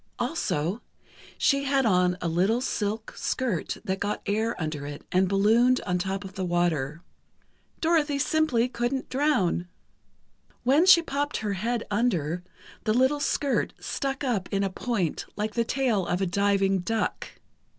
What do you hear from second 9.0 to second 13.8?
drown. When she popped her head under, the little skirt